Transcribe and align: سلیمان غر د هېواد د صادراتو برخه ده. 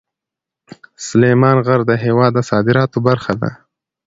سلیمان 1.05 1.57
غر 1.65 1.81
د 1.87 1.91
هېواد 2.03 2.31
د 2.35 2.39
صادراتو 2.49 2.97
برخه 3.07 3.33
ده. 3.41 3.51